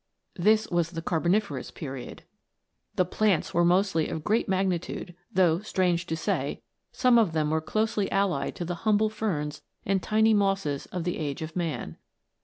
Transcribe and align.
* 0.23 0.33
The 0.33 0.95
plants 3.11 3.53
were 3.53 3.63
mostly 3.65 4.09
of 4.09 4.23
great 4.23 4.49
mag 4.49 4.67
nitude, 4.67 5.13
though, 5.31 5.59
strange 5.59 6.07
to 6.07 6.17
say, 6.17 6.63
some 6.91 7.19
of 7.19 7.33
them 7.33 7.51
were 7.51 7.61
closely 7.61 8.11
allied 8.11 8.55
to 8.55 8.65
the 8.65 8.75
humble 8.81 9.11
ferns 9.11 9.61
and 9.85 10.01
tiny 10.01 10.33
mosses 10.33 10.87
of 10.87 11.03
the 11.03 11.19
age 11.19 11.43
of 11.43 11.55
man. 11.55 11.97